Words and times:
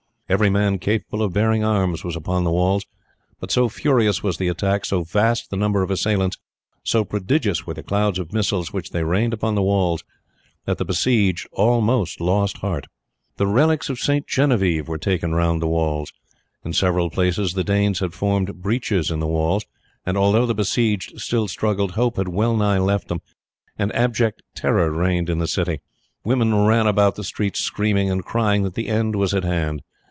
Every 0.29 0.49
man 0.49 0.79
capable 0.79 1.21
of 1.23 1.33
bearing 1.33 1.61
arms 1.65 2.05
was 2.05 2.15
upon 2.15 2.45
the 2.45 2.51
walls; 2.51 2.85
but 3.41 3.51
so 3.51 3.67
furious 3.67 4.23
was 4.23 4.37
the 4.37 4.47
attack, 4.47 4.85
so 4.85 5.03
vast 5.03 5.49
the 5.49 5.57
number 5.57 5.81
of 5.81 5.89
the 5.89 5.95
assailants, 5.95 6.37
so 6.85 7.03
prodigious 7.03 7.67
were 7.67 7.73
the 7.73 7.83
clouds 7.83 8.17
of 8.17 8.31
missiles 8.31 8.71
which 8.71 8.91
they 8.91 9.03
rained 9.03 9.33
upon 9.33 9.55
the 9.55 9.61
walls, 9.61 10.05
that 10.63 10.77
the 10.77 10.85
besieged 10.85 11.49
almost 11.51 12.21
lost 12.21 12.59
heart. 12.59 12.87
The 13.35 13.45
relics 13.45 13.89
of 13.89 13.99
St. 13.99 14.25
Genevieve 14.25 14.87
were 14.87 14.97
taken 14.97 15.35
round 15.35 15.61
the 15.61 15.67
walls. 15.67 16.13
In 16.63 16.71
several 16.71 17.09
places 17.09 17.51
the 17.51 17.65
Danes 17.65 17.99
had 17.99 18.13
formed 18.13 18.61
breaches 18.61 19.11
in 19.11 19.19
the 19.19 19.27
walls, 19.27 19.65
and 20.05 20.15
although 20.17 20.45
the 20.45 20.55
besieged 20.55 21.19
still 21.19 21.49
struggled, 21.49 21.91
hope 21.91 22.15
had 22.15 22.29
well 22.29 22.55
nigh 22.55 22.77
left 22.79 23.09
them, 23.09 23.19
and 23.77 23.93
abject 23.93 24.43
terror 24.55 24.91
reigned 24.91 25.29
in 25.29 25.39
the 25.39 25.45
city. 25.47 25.81
Women 26.23 26.55
ran 26.55 26.87
about 26.87 27.15
the 27.15 27.25
streets 27.25 27.59
screaming, 27.59 28.09
and 28.09 28.23
crying 28.23 28.63
that 28.63 28.75
the 28.75 28.87
end 28.87 29.17
was 29.17 29.33
at 29.33 29.43
hand. 29.43 29.81